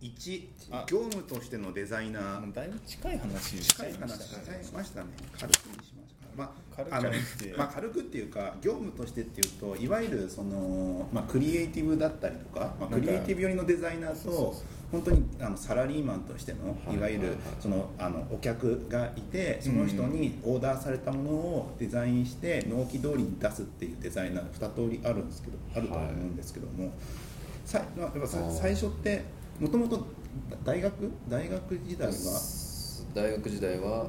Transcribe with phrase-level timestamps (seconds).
[0.00, 0.84] 1あ。
[0.88, 2.54] 業務としてのデザイナー。
[2.54, 5.06] だいぶ近い話しちゃ近いいました話しちゃいねましたね。
[5.38, 7.00] 軽くにしましたまあ軽くあ
[7.56, 14.54] まあ、軽くっていうか業務としてっていうといわゆるその、まあ、クリエイティブだったりとか、まあ、クリエイティブ寄りのデザイナーと
[14.92, 16.94] 本当にあのサラリーマンとしてのはい。
[16.94, 17.30] いわゆるはい。
[17.30, 26.92] はいそのあのお客がいてその人にオーダーされたものをデザインして納期通りに出すっていうデザイナー2通りあるんですけどあると思うんですけども、
[27.64, 29.24] さまあやっぱ最初って
[29.60, 30.06] もともと
[30.64, 30.92] 大学？
[31.28, 32.14] 大学時代は？
[33.14, 34.06] 大学時代は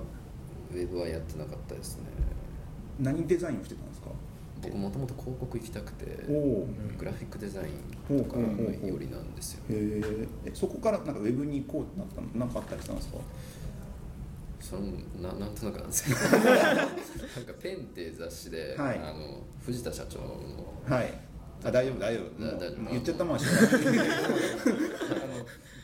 [0.72, 2.04] ウェブはやってなかったですね。
[3.00, 4.10] 何デザインをしてたんですか？
[4.62, 9.64] 僕もともと広告行きたくてグラフィックデザインとかよりなんですよ。
[9.70, 10.02] へ
[10.46, 10.52] え。
[10.54, 13.18] そこからなんかウェブに行こうってなったの何かあったりしたんですか？
[14.60, 16.92] それもななんとなくなんですけど なんか
[17.62, 19.00] ペンっていう雑誌で、はい。
[19.00, 20.26] あの藤田社長の
[20.94, 21.14] はい
[21.64, 22.42] あ大丈夫大丈夫。
[22.42, 22.92] もうだ大丈夫。
[22.92, 24.10] 言っちゃったもんはしょうがないあの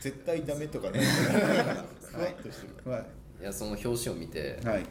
[0.00, 1.00] 絶対ダメとかね。
[1.00, 2.90] ふわっとしてる。
[2.90, 3.44] はい。
[3.44, 4.86] やその表紙を見て、いはい。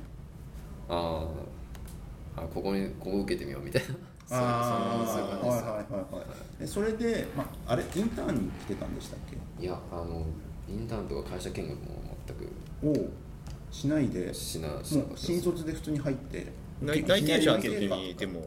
[0.89, 3.95] あーあここにここ受けてみようみたいな。
[4.29, 6.15] あそういうそういう感じです、あはいはいはい。
[6.15, 6.25] はい。
[6.61, 9.63] えそれで、まあ、あれインターンに来てたんでしたっけ？
[9.63, 10.25] いやあの
[10.69, 11.85] インターンとか会社見学も
[12.27, 12.51] 全く。
[12.83, 13.09] おお
[13.71, 14.33] しないで。
[14.33, 16.47] しなしなもう新卒で普通に入って。
[16.81, 18.41] 内内定者の時いきなりにでも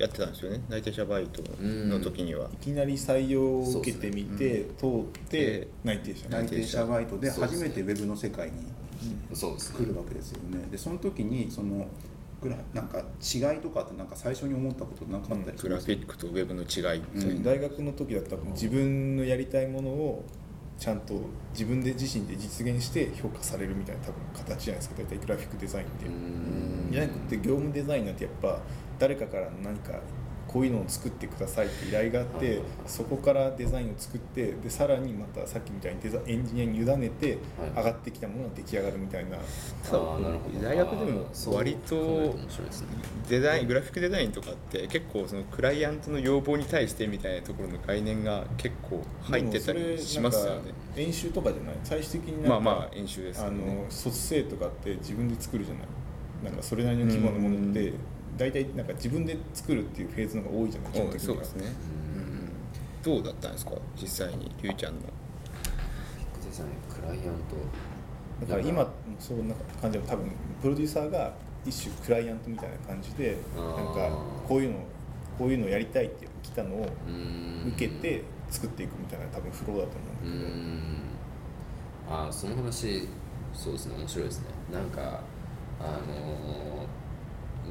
[0.00, 0.62] やってたんですよね。
[0.70, 2.48] 内定者バイトの時には。
[2.54, 8.54] いきなり採用を受けてみて、通って内定者内定者バイトで初めてウェブの世界に
[9.30, 10.66] 来るわけですよね。
[10.70, 11.86] でその時にその
[12.40, 20.24] グラなんか違いとかってなんか最初に思ったことなかったりしグラフィックとウェブの違いみたいな、大学の時だったら自分のやりたいものを
[20.78, 21.20] ちゃんと
[21.52, 26.06] 自分で自身で実現して評価されるみたいな多分形じゃないですか大体グラフィックデザインって。
[26.06, 26.88] うーん。
[26.90, 28.58] じゃなくて業務デザインなんてやっぱ
[29.00, 29.94] 誰かから何か
[30.46, 37.70] こういうのを作ってくださいって依頼があってそこからデザインを作ってでさらにまたさっきみたいにデザエンジニアに委ねてはい。
[37.76, 40.60] 上がってきたものが出来上がるみたいな、あーなるほど。
[40.60, 42.34] 大学でも割と
[43.28, 50.72] デザイングラフィックデザインとかって結構そのクライアントの要望に対してみたいなところの概念が結構入ってたりしますよね。
[50.96, 51.74] 演習とかじゃない？
[51.84, 55.86] 最終的になんかまあまあ演習ですよあねの卒生とかって自分で作るじゃない？
[56.44, 57.92] なんかそれなりの規模のものって
[58.36, 61.34] 大体なんか自分で作るっていうフェーズの方が多いじゃない基本うん的には。
[61.34, 61.72] そうですね、
[62.16, 62.52] うん、
[63.02, 63.72] どうだったんですか？
[64.00, 65.00] 実際にりゅうちゃんの。
[65.00, 68.46] グラフィックライアント。
[68.46, 70.30] だから今そうな感じで多分
[70.62, 71.32] プロデューサーが
[71.66, 74.10] 一種クライアントみたいな感じでなんか
[74.48, 74.78] こういうの
[75.38, 76.86] こういうのやりたいって来たのを
[77.68, 80.52] 受けて作っていくみたいな多分フローだと思うんだけ
[82.10, 82.16] ど。
[82.16, 82.24] ん。
[82.24, 83.06] あーその話
[83.52, 83.96] そうですね。
[83.98, 84.46] 面白いですね。
[84.72, 85.20] なんか
[85.78, 86.99] あのー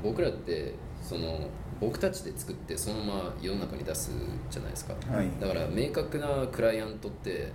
[0.04, 1.48] 僕らってその
[1.80, 4.12] 僕たちで作ってそのまま世の中に出す
[4.50, 5.30] じゃないですか、はい。
[5.40, 7.52] だから明確なクライアントって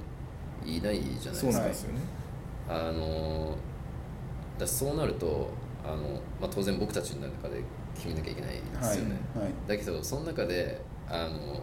[0.65, 1.93] いないじゃないですか。
[1.93, 2.01] ね。
[2.69, 3.57] あの
[4.59, 5.51] だそうなると
[5.85, 5.97] あの、
[6.41, 7.63] まあ、当然僕たちの中で
[7.95, 9.51] 決めなきゃいけないですよね、はい。
[9.69, 11.61] だけどその中であの、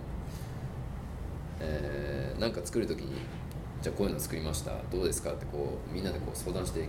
[1.60, 3.16] えーなんか作る時に
[3.82, 4.72] じゃあこういうの作りました。
[4.92, 5.32] どうですか？
[5.32, 6.82] ってこうみんなでこう相談して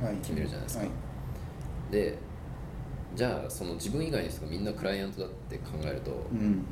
[0.00, 0.16] はい。
[0.16, 1.92] 決めるじゃないですか、はい。
[1.92, 2.18] で
[3.14, 6.64] じゃあその自分以外の人がみんなクライアントだって考えると、うん。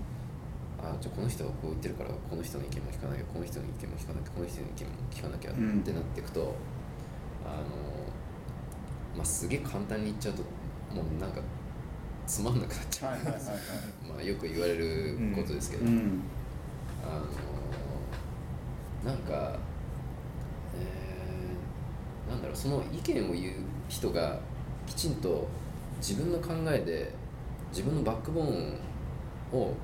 [0.79, 5.81] あじゃあこの人がこう言ってるからこの人の意見も聞かなきゃこの人の意見も聞かなきゃこの人の意見も聞かなきゃうん。
[5.81, 6.55] ってなっていくと、
[7.45, 7.65] あの
[9.17, 10.43] まあすげえ簡単に言っちゃうと
[10.95, 11.41] もうなんか
[12.27, 13.19] つまんなくなっちゃう、
[14.09, 16.23] まあよく言われることですけど、うん。
[17.05, 17.19] あ
[19.05, 19.59] のなんか、
[20.75, 23.55] えーなんだろうその意見を言う
[23.89, 24.39] 人が
[24.87, 25.49] きちんと
[26.01, 27.13] 自分の考えで
[27.71, 28.75] 自分のバックボーン
[29.53, 29.75] を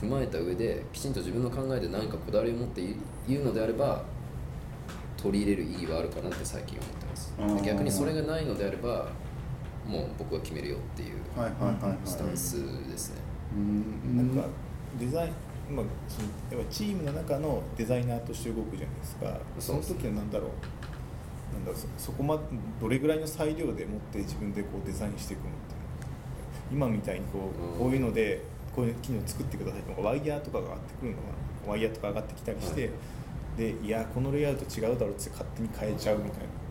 [0.00, 2.82] 踏まえた上できちんと自分の考えで何かこだわりを持って
[3.28, 4.04] 言うのであれば
[5.16, 7.34] 取り入れる意義はあるかなって最近思ってます。
[7.64, 9.08] 逆にそれがないのであれば
[9.86, 11.18] もう僕は決めるよっていう
[12.04, 12.56] スタンス
[12.88, 13.20] ですね、
[13.56, 14.16] うん。
[14.16, 14.48] なんか
[14.98, 15.28] デザイ
[15.70, 16.28] ン、まあ、その
[16.60, 19.38] やっぱチームの中のデザイナーとして動くじゃないですか。
[19.58, 20.50] その時は何だろう
[21.52, 22.42] なんだろうそそこまで
[22.80, 25.74] どれぐらいの裁量で持って自分でこうデザインしていくのって
[26.72, 27.78] 今みたいにこう,、うん。
[27.78, 28.42] こういうので
[28.74, 31.22] こういう機能作ってくださいとかワイヤーとかが上がってくるのが
[31.66, 32.90] ワイヤーとか上がってきたりして、
[33.56, 36.62] でいやこのレイアウト違うだろうって勝手に変えちゃうみたいな。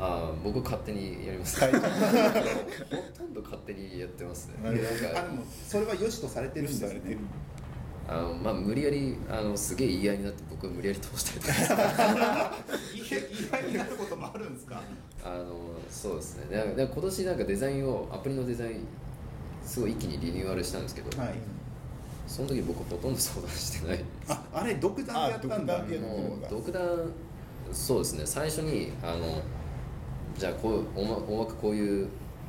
[0.00, 1.60] ああ僕勝手にやります。
[1.60, 1.82] 変えちゃう。
[2.96, 4.54] ほとんど勝手にやってますね。
[4.64, 4.80] なんか
[5.20, 6.88] あでもそれは良しとされてるんですね。
[6.88, 7.18] されてる
[8.10, 12.54] あのまあ無理やりあのすげえ言い合いになって僕は無理やり通したりとか
[12.92, 14.82] 意外になることもあるんですか
[15.24, 15.54] あの
[15.88, 16.56] そうですね。
[16.56, 18.86] だから今年なんかデザインをアプリのデザイン
[19.64, 21.34] すごい一気にリニューアルしたんですけど、はい。
[22.26, 24.04] その時僕ほとんど相談してない。
[24.28, 25.76] ああれ独断でやったんだ。
[25.76, 25.84] あ
[26.48, 27.12] 独断
[27.72, 28.22] そうですね。
[28.24, 29.42] 最初にあの
[30.36, 32.08] じゃあこう大ま大枠こういう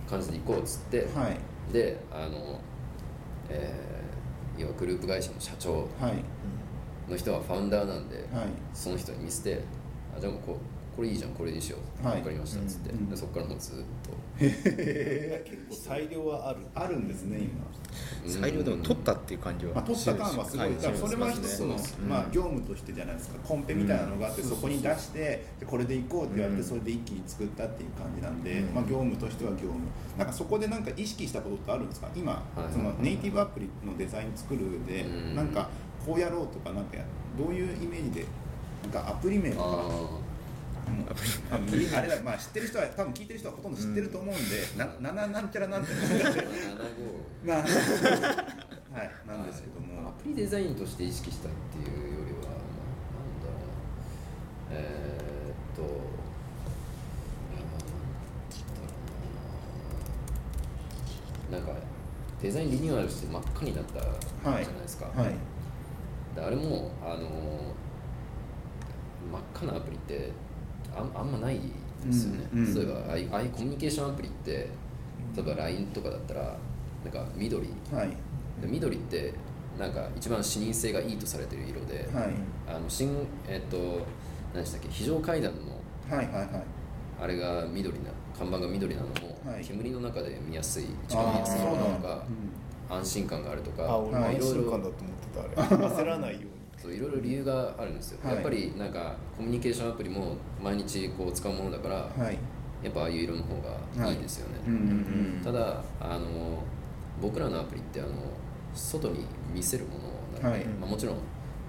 [0.10, 1.74] 感じで行こうっつって、はい。
[1.74, 2.60] であの、
[3.50, 6.24] えー、要はグループ会社の社長はい。
[7.12, 8.26] の人はファウンダーなんで、はい。
[8.74, 9.62] その人に見せて
[10.16, 10.58] あじゃあもうこ
[10.96, 12.18] これいいじゃんこれにしよう、はい。
[12.18, 13.10] 分かりましたっつって、うん。
[13.10, 14.12] でそこからもうずっと。
[14.40, 14.64] 結
[15.70, 18.32] 構裁量はあるあるんですね今。
[18.42, 21.76] 裁量でも取ったっていう感じはまあ、取った感はすごい、はいだからそれは一つの、
[22.08, 23.40] まあ、業務としてじゃないですか。
[23.48, 26.68] コンペみたいなのがあって、そこに出してでこれで行こうって言われて、うん。
[26.68, 28.74] それで一気に作ったっていう感じなんで、うん。
[28.76, 29.80] まあ、業務としては業務。
[30.18, 32.10] なんかそこでなんか意識したことってあるんですか？
[32.16, 32.40] 今、は
[32.70, 32.74] い。
[32.74, 35.36] そのネイティブアプリのデザイン作る上で、うん。
[35.36, 35.70] なんか
[36.06, 37.04] こうやろうとかなんかや
[37.38, 38.26] どういうイメージで
[38.84, 39.86] なんかアプリ名とか
[41.52, 44.68] あれだまあ知ってる人は多分聞いてる人はほとんど知ってると思うんで、
[45.02, 45.92] なななんちゃらなんて。
[45.92, 47.58] あ75まあ
[48.94, 52.60] はいなんですけども、アプリデザインとして意識したっていうよりは、まあ、
[53.16, 53.54] なんだろ
[54.70, 54.74] う。
[54.74, 55.82] なえー、っと
[61.56, 61.74] なんか
[62.42, 65.36] デザインリニューアルして真っ赤になったじゃないですか、はい。
[66.36, 67.20] であれもあの
[69.32, 70.32] 真っ赤なアプリって
[70.96, 71.60] あんあんまない
[72.06, 72.76] ですよね、うんうん。
[72.76, 74.52] 例えばああいうああいうコミュニケーションアプリって
[75.36, 76.58] 例えば LINE とかだったら
[77.04, 77.68] なんか緑。
[77.92, 78.10] はい。
[78.62, 79.34] で緑って
[79.80, 82.34] なんか一番視認性がいいとされてる色で、はい。
[82.68, 83.16] あの新
[83.48, 83.78] えっと
[84.54, 84.90] 何でしたっけ？
[84.90, 86.48] 非常階段のはいはいはい。
[87.22, 89.14] あれが緑な看板が緑なのも、
[89.52, 89.64] はい。
[89.64, 92.24] 煙の中で見やすい一番見やすいあー色なのか
[92.90, 94.36] 安心感があるとかあ俺もはい。
[94.36, 95.86] 安心感だと思ってたあれ。
[95.96, 96.50] 焦らないように
[96.82, 98.36] そういろいろ理由があるんですよ、はい。
[98.36, 102.38] やっぱりなんかコミュニケーションアプリも毎日こう使うものだから、はい。
[102.84, 103.56] やっぱああいう色の方
[104.02, 106.64] がいいですよね、うんうんただあの
[107.22, 108.10] 僕らのアプリってあの
[108.74, 110.66] 外に見せるものなので、はい。
[110.80, 111.18] まあ、もちろん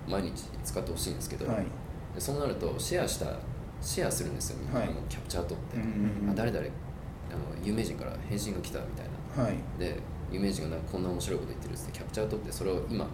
[0.08, 1.66] 毎日使ってほしいんですけど、はい。
[2.14, 3.26] でそうなるとシェアした
[3.82, 4.88] シェアするんですよみんな、はい。
[5.10, 6.30] キャプチャー取って、うんうんうん。
[6.30, 6.70] あ誰々あ
[7.34, 9.06] の有名人から返信が来たみたい
[9.36, 9.44] な。
[9.44, 9.54] はい。
[9.78, 9.98] で
[10.30, 13.06] 有名人がなんかこんな面白いこと言ってるっつってキャプチャー取ってそれを今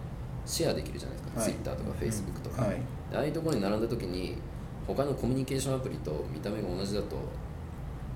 [0.49, 1.49] シェアできるじゃないですか、はい。
[1.51, 2.77] Twitter とか Facebook とか、はい。
[3.11, 4.35] でああいうところに並んだ時に
[4.87, 7.17] 他のコミュニケーションアプリと見た目が同じだと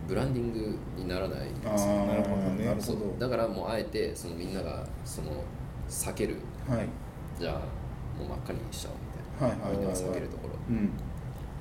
[0.08, 1.94] ブランディングにならないですよ。
[1.94, 2.66] ーなるほどね。
[2.66, 5.44] なるほどだからもうあえてそのみんながその
[5.88, 6.38] 避ける。
[6.68, 6.88] はい。
[7.40, 7.54] じゃあ
[8.20, 8.96] もう真っ赤にしちゃおう
[9.40, 9.78] みたいな、はいはい。
[9.78, 10.54] みんなが避けるところ。
[10.70, 10.90] うん。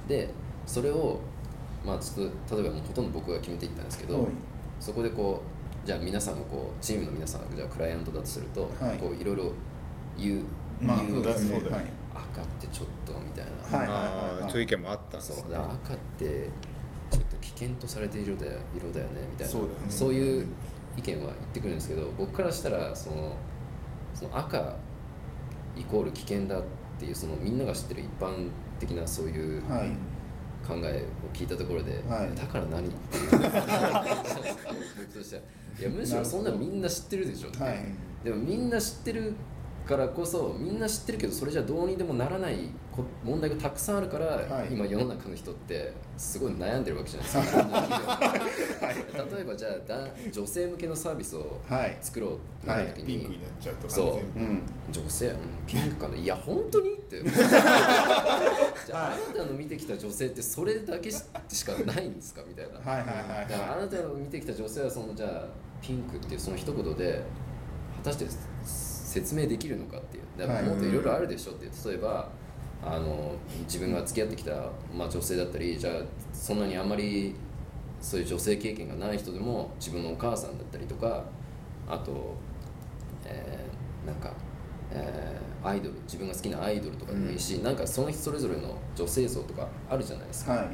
[0.08, 0.30] で
[0.66, 1.20] それを
[1.84, 4.26] まあちょっと例えばもうほとんど僕が決めていったんですけど、はい。
[4.80, 5.42] そこでこ
[5.84, 8.98] うじゃあ皆さんがこうチームの皆さんがじゃあクライアントだとすると、はい。
[8.98, 9.52] こういろいろ
[10.18, 10.42] 言う、
[10.82, 11.60] まあ言うんですね。
[11.60, 11.84] そうだよはい。
[12.14, 15.42] 赤ってちょっとみたいな、はいああそういう意見もあったんですね。
[15.42, 16.48] そうだ赤って
[17.10, 19.52] ちょっと危険とされている色だよ色だよねみたいな。
[19.52, 19.68] そうね。
[19.88, 20.46] そういう
[20.96, 23.34] 意見は言ってくるんですけど僕からしたらその
[24.14, 24.76] その赤
[25.76, 26.62] イコール危険だっ
[26.98, 29.90] ていうそのみんなが知ってる一般的なそういうはい。
[30.64, 32.36] 考えを聞いたところで、はい。
[32.36, 33.48] だから何っていう僕と
[35.20, 35.42] しては
[35.80, 37.84] いやむしろそんなみんな知ってるでしょはい。
[38.22, 39.34] でもみんな知ってる
[39.86, 44.72] からこそみんな知ってるけどそれじゃどうにでもならないこ問題がたくさんあるから、はい。
[44.72, 49.24] 今世の中の人ってすごい悩んでるわけじゃないですか。
[49.36, 51.96] 例えばじゃあだ女性向けのサービスをはい。
[52.00, 54.38] 作ろうってなった時に、ピンクになっちゃうとそう。
[54.38, 54.62] うん。
[54.90, 55.36] 女性、うん、
[55.66, 56.16] ピンクかな？
[56.16, 56.94] いや本当に？
[56.94, 57.22] って。
[57.24, 57.34] じゃ
[58.92, 62.42] あ、あなたの見てきた女性ってそれだけししかないんですか？
[62.46, 63.06] みたいな、はいはい
[63.40, 63.48] はい。
[63.50, 65.46] だからあなたの見てきた女性はそのじゃあ
[65.80, 67.22] ピンクっていうその一言で
[67.96, 68.26] 果たして
[69.12, 70.24] 説明できるのかっていう。
[70.38, 72.28] だからもっといろいろあるでしょって例えば
[72.84, 73.32] あの
[73.64, 74.52] 自分が付き合ってきた、
[74.92, 75.94] まあ、女性だったりじゃあ
[76.32, 77.34] そんなにあんまり
[78.00, 81.24] そういう女性経験がない人でも自分のお母さんだったりとか
[81.88, 82.34] あと、
[83.24, 84.32] えーなんか、
[84.90, 90.66] えーアイドル自分が好きなアイドルとかでもいいし、なんかその人それぞれの女性像とかあるじゃないですか、はい。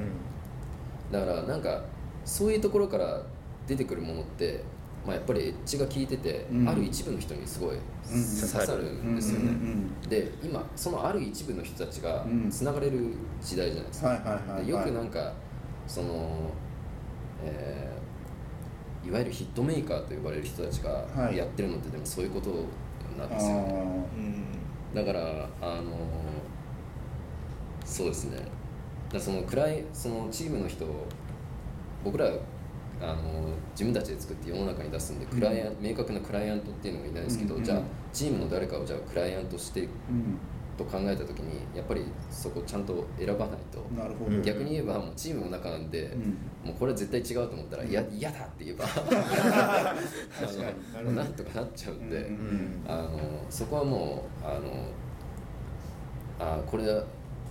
[1.12, 1.83] だからなんか
[2.25, 3.23] そういうところから
[3.66, 4.64] 出てくるものって、
[5.08, 6.68] まあ、やっぱりエッジが効いてて、うん。
[6.68, 8.18] ある一部の人にすごい刺
[8.66, 12.50] さるんですよね、うんうんで今そのある一部の人たちがうん。
[12.50, 14.66] つながれる時代じゃないですか、はいはいはいはい。
[14.66, 15.32] でよくなんか
[15.86, 16.50] その、
[17.42, 21.36] えーいわゆるヒットメーカーと呼ばれる人たちがはい。
[21.38, 22.50] やってるのってでもそういうこと
[23.18, 23.60] なんあですよ、う
[24.20, 24.44] ん
[24.94, 25.92] だからあの
[27.84, 28.42] そうですね。
[29.10, 31.06] だそのクライそのチームの人を
[32.04, 32.30] 僕ら
[33.00, 37.64] あの自分たちで作って世の中に出すんでクライアン、明確なクライアントっていうのがいないですけど、うんうん。
[37.64, 39.88] じゃあチームの誰かをじゃあクライアントして
[40.76, 43.80] と考えた時にやっぱりそこちゃんと選ばないと。
[43.94, 46.20] なるほど、逆に言えばもうチームの中なんで、うん。
[46.68, 49.94] もうこれ絶対違うと思ったら「いや嫌だ」って言えば 確か
[50.98, 54.88] あのなんとかなっちゃうんで、うんあのそこはもうあの
[56.38, 56.84] あこれ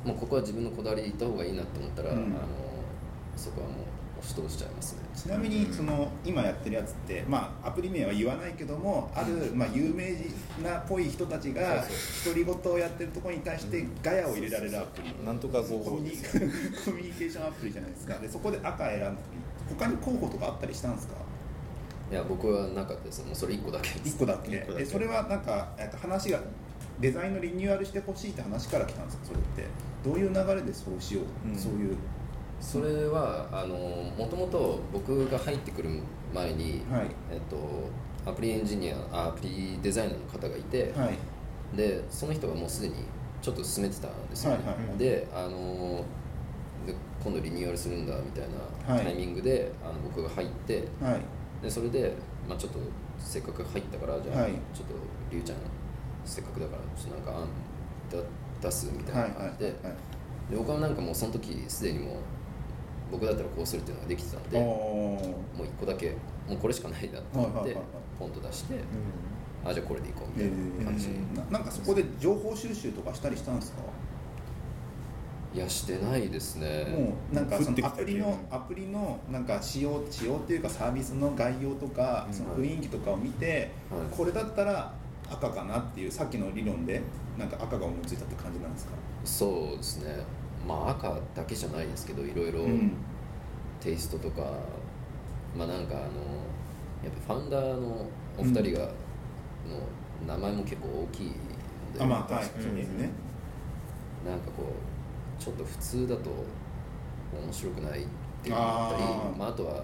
[0.05, 2.17] もうここは自分のこだわりでいった方がいいなと思ったら、うん。
[2.17, 2.27] あの
[3.35, 3.77] そこはもう
[4.27, 4.99] 押し通しちゃいますね。
[5.15, 10.25] ちなみにその今やってるやつって、まあ、アプリ名は言わないけどもある、まあ、有名人
[10.63, 11.83] なっぽい人たちが
[12.25, 15.25] 独り言をやってるところに対してガヤを入れられるアプリ。
[15.25, 16.39] なんとか合法コミュニです
[16.85, 18.17] コミュニケーションアプリじゃないですか。
[18.19, 19.09] でそこで赤選んだ。
[19.11, 21.15] 時他に候補とかあったりしたんですか？
[22.09, 23.25] いや僕はなかったです。
[23.25, 24.15] もうそれ1個だけです。
[24.15, 24.55] 1個だけ。
[24.55, 24.83] 一個だけ。
[24.83, 26.39] えそれはなんかえっと話が
[27.01, 29.65] デザインのリニューアルしてほしいって話から来たんですかそれって。
[30.05, 31.57] どういう流れでそうしよう、うん。
[31.57, 31.97] そういう
[32.59, 33.75] それはあの
[34.17, 35.89] もともと僕が入ってくる
[36.33, 37.07] 前に、はい。
[37.31, 37.57] えっと、
[38.29, 41.17] アプリエンジニアあアプリデザイナーの方がいて、はい。
[41.77, 42.95] でその人がもうすでに
[43.41, 44.97] ちょっと進めてたんですよ、はいはいはい。
[44.97, 46.03] であの
[46.85, 48.43] で今度リニューアルするんだみたい
[48.87, 49.05] なはい。
[49.05, 51.21] タイミングで、あの僕が入ってはい。
[51.61, 52.13] でそれで、
[52.47, 52.79] まあ、ちょっと
[53.19, 54.51] せっかく入ったからじゃあ、はい。
[54.73, 54.93] ちょっと
[55.31, 55.57] りゅうちゃん
[56.25, 57.47] せっかくだからちょっとなんか案
[58.11, 58.27] だ
[58.61, 59.73] 出すみたはいいな感じで,、はい。
[60.51, 62.15] で僕はなんかもうその時すでにもう
[63.11, 66.11] 僕だったらこうするっていうのができてたんでもう一個だけ
[66.47, 67.75] もうこれしかないなと思ってはいはいはい。
[67.75, 67.83] はい
[68.17, 68.79] ポンと出して、
[69.63, 73.77] あじゃあこれでいこうみえたいな感じ、ーななんかそこで情報収集とかしたりしたんですか、
[75.53, 76.85] いやしてないですね。
[76.89, 82.33] もうなんかそのアプリのアプリのなんか仕様仕様っていうかサービスの概要とか、うん。
[82.33, 84.17] その雰囲気とかを見て、はい。
[84.17, 84.91] これだったら
[85.29, 87.03] 赤かなっていうさっきの理論で
[87.37, 88.93] なんか赤が思いついたって感じなんですか、
[89.25, 90.23] そうですね
[90.67, 92.91] まあ赤だけじゃないですけどいろいろうん。
[93.79, 94.41] テイストとか、
[95.55, 96.05] まあなんかあの
[97.03, 98.91] やっぱファウンダーのお二人が、の
[100.27, 101.33] 名前も結構大きいの
[101.97, 103.09] で、あまあはいうんそうですね、
[104.25, 104.63] なんかこ
[105.39, 106.31] うちょっと普通だと
[107.31, 108.07] 面白くないっ
[108.41, 109.03] ていうのがあったり
[109.37, 109.83] まあ、あとは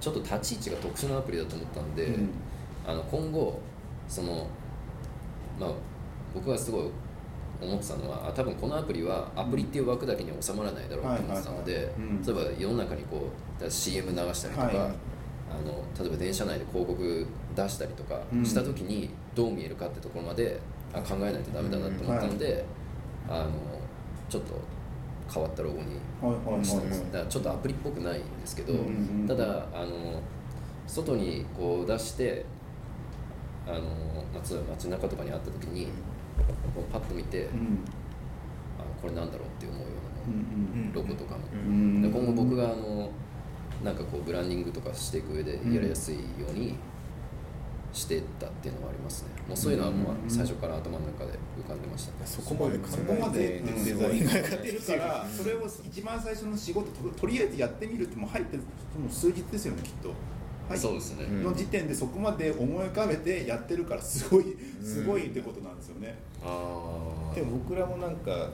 [0.00, 2.30] ちょっと立ち位置が特殊なアプリだと思ったんで、うん。
[2.86, 3.60] あの今後
[4.08, 4.46] その
[5.60, 5.70] まあ
[6.34, 6.90] 僕がすごい
[7.60, 11.94] 思ってたのはあ多分このアプリはアプリっていう枠だけに収まらないだろうと思ってたのではいはいはい。
[11.98, 12.22] うん。
[12.22, 14.76] 例えば世の中にこうだ CM 流したりとか、はい。
[14.76, 14.92] はい
[15.46, 18.44] あの例えば電車内で広告出したりとかうん。
[18.44, 20.58] した時にどう見えるかってところまで
[20.92, 22.64] あ考えないとダメだなと思ったので、
[23.28, 23.50] あの
[24.28, 24.54] ちょっと
[25.32, 25.84] 変わったロゴに
[26.20, 30.20] はいはいはいしたんですだからちょっとアプリっぽくないんですけど、うんうんうんただあの
[30.86, 32.44] 外にこう出して
[33.66, 33.80] あの
[34.34, 35.88] 街街中とかにあった時に
[36.74, 37.78] こうパッと見て、うん。
[38.78, 42.02] あこれなんだろうって思うよううなもの、んロゴとかも、うん。
[42.02, 43.10] で今後僕があの
[43.84, 46.76] なんかこうブランディングとかしていく上でやりやすいように
[47.92, 49.28] してったっていうのはありますね。
[49.46, 52.18] もうそういうのはもううん最初から頭の中で浮かんでましたね。
[52.24, 58.58] そこまで考そこまでデザインがやってるからそれを一番最初の仕事ととりあえずやってみるってもう入って
[58.92, 60.12] その数日ですよねきっと。
[60.68, 66.16] はいそうですね、うんの時点でそこまで思い浮かべてやってるからすごいすごいってことなんですよね。
[66.42, 68.50] ああでも僕らもなんか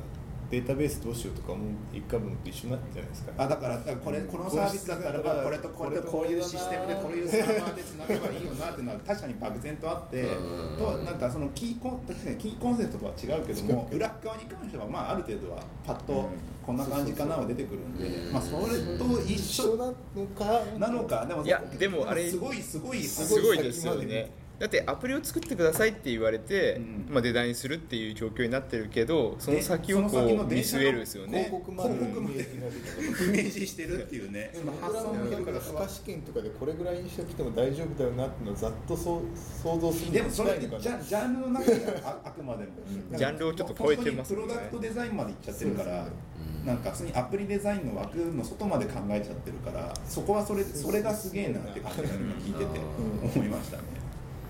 [0.50, 1.58] データベースどうしようとかも
[1.92, 3.32] 一回分と一緒なんじゃないですか？
[3.38, 16.28] あだからこれこのサービスだったらばこれとこれとこういうシステムでこういうサーバーでつなげばいいよなっていうのは確かに漠然とあってうんとなんかそのキーコン確かにキーコンセプトとは違うけども裏側に関してはまあある程度はパッと
[16.66, 18.64] こんな感じかなは出てくるんでうんまあそれ
[18.98, 19.94] と一緒なの
[20.36, 27.06] かなのかでもいやでもあれすごいすごいすごいですよねだってアプリを作ってくださいって言われて、うん。
[27.08, 31.44] まあ、デザインするっていう状況になってるけどその先をこう見据えるですよね。
[31.44, 34.50] 広告までイメージしてるっていうね。
[34.54, 42.70] でも僕らもだから負荷試験とかでこれぐらいにしてきても大丈夫だよなっていうのをざっとそう想像するでもそれジャジャンルの中でああくまでも。
[43.16, 44.54] ジャンルをちょっと超えてますもんね。
[44.54, 46.66] 本当にプロダクトデザインまでいっちゃってるからうん。
[46.66, 52.80] なんか普通にアプリデザインの枠の外まで考えちゃってるからそこはそれそれがすげえなって感じが今聞いてて
[53.22, 53.84] うん思いましたね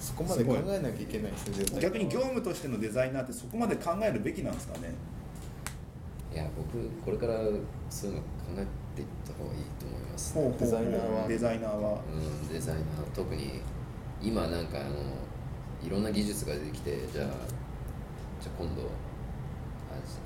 [0.00, 4.92] そこまで考えなきゃいけないですね逆に業務としてのデザイナーってそこまで考えるべきなんですかね。
[6.32, 7.40] いや僕これから
[7.88, 11.28] そういうの考えていった方がいいと思います、ほうほうデザイナーは。
[11.28, 12.00] デザイナーは。
[12.42, 12.84] うん、デザイナー
[13.14, 13.60] 特に
[14.22, 14.90] 今なんかあの
[15.84, 17.26] いろんな技術が出てきてじゃあ
[18.40, 18.86] じゃあ今度あ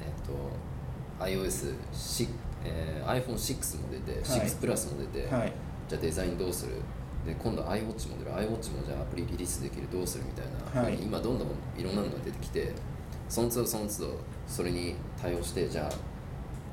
[0.01, 2.29] えっと iOS6、
[2.65, 4.41] えー iPhone6 も出て、はい。
[4.47, 5.53] 6プラスも出て、はい。
[5.89, 6.73] じゃあデザインどうする？
[7.27, 10.95] で今度 iWatch も出る iWatch もじゃあアプリリリースできるどうするみたいな、はい。
[11.03, 12.73] 今どんどんいろんなのが出てきて
[13.29, 15.93] その都度その都度それに対応してじゃあ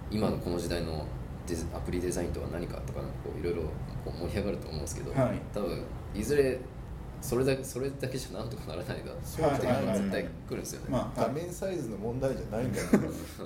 [0.10, 1.05] 今のこの時代の
[1.48, 3.62] デザアプリデザインとは何かとかこういろいろ
[4.03, 5.39] こう盛り上がると思うんですけど、はい。
[5.53, 6.60] 多分いずれ
[7.22, 12.88] それだけそれだけじゃなんとかならないだっていうはいはいはいのが絶対来るんですよね、まあ画面サイズの問題じゃないんだよ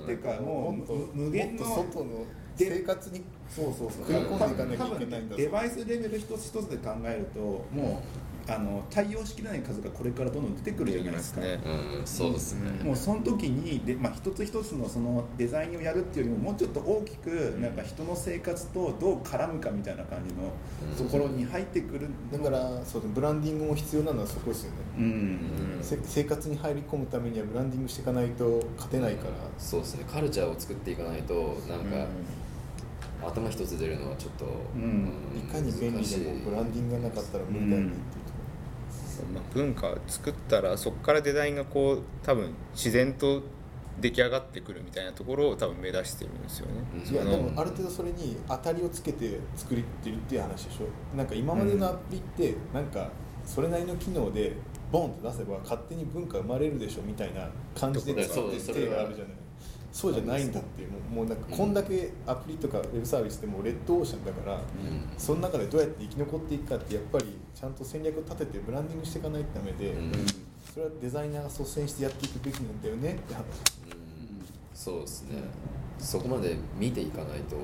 [0.06, 0.18] ていう。
[0.18, 2.24] かもう無限のもっと外の
[2.56, 4.06] 生活にそうそうそう。
[4.06, 11.40] 食い込んでいかなきゃいけないんだ多分デバイスレベル一つ一つで考えるともうあの対応しきれない数がこれからどんどん出てくるじゃないですか。
[12.04, 20.52] そうですね、もうその時にで、まあ、一つ一つのそのデザインをやるっていうよりももうちょっと大きくなんか人の生活とどう絡むかみたいな感じの
[20.96, 25.04] ところに入ってくるだからそうブランディングも必要なのはそこですよね、うん、
[25.76, 25.82] うん。
[25.82, 30.04] せ生活に入り込むためにはブランディングしていかないと勝てないから、そうですね。
[30.08, 31.34] カルチャーを作っていかないと
[31.68, 32.06] なんか、
[33.28, 34.44] 頭一つ出るのはちょっと、
[34.78, 35.10] ん。
[35.36, 38.36] いかに便利でもブランディングがなかったら無理だよねっていうと
[39.32, 43.42] まあ、文化を作ったらそこからデザインがこう多分自然と
[43.98, 46.72] 出来上がってくるみたいなところを多分目指してるんですよね。
[46.94, 47.14] うん。
[47.14, 53.08] いやでもある程度それに当たりをつけて作りってるっていう話でしょなんか今までのアプリってなんか
[53.44, 54.52] それなりの機能で
[54.92, 59.34] ボンと出せば勝手に文化生まれるでしょみたいな感じで作ってる手があるじゃない
[59.96, 64.60] そうじゃないんだっていうもうもうなんかこんだけアプリとかウェブサービスってもうレッドオーシャンだから、うん。
[65.16, 70.12] その中でどうやって生き残っていくかってやっぱりちゃんと戦略を立ててブランディングしていかないとダメで、うん。
[70.70, 73.46] それはデザイナーが率先してやっていくべきなんだよねって話うん。
[74.74, 75.38] そうですね。
[75.98, 77.56] そこまで見ていかないと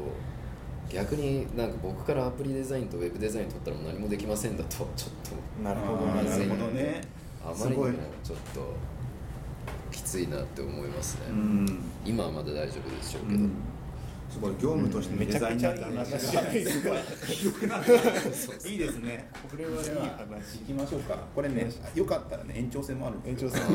[0.89, 5.63] 逆になんか僕からアプリデザインとウェブデザイン取ったらもう何もできませんだとちょっと。
[5.63, 6.31] なるほどね。
[6.31, 7.03] なるほどね
[7.45, 7.89] あまりにも
[8.25, 9.02] ちょっとき
[10.13, 11.79] ついなって思いますね、うん。
[12.05, 13.51] 今はまだ大丈夫でしょうけど、うん。
[14.29, 16.99] すごい業務としてのデザイナーって話がすごい
[17.35, 17.93] 広くなって
[18.69, 19.31] いいで すね。
[19.51, 20.59] これはいい話。
[20.61, 21.17] 行きましょうか。
[21.35, 23.69] これねよかったらね延長戦もあるんですよ延長戦